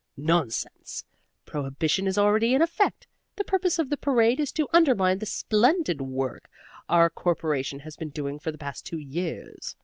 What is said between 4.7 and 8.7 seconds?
undermine the splendid work our Corporation has been doing for the